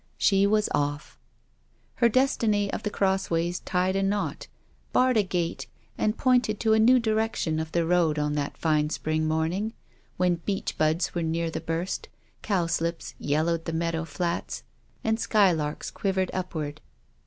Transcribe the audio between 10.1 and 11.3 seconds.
when beech buds were